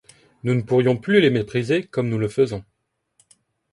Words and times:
Nous 0.43 0.55
ne 0.55 0.63
pourrions 0.63 0.97
plus 0.97 1.21
les 1.21 1.29
mépriser 1.29 1.83
comme 1.83 2.09
nous 2.09 2.17
le 2.17 2.27
faisons. 2.27 2.65